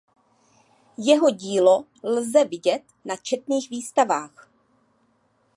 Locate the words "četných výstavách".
3.17-4.51